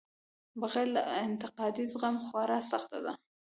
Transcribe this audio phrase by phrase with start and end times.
[0.59, 3.13] بغیر له انتقادي زغم خورا سخته ده.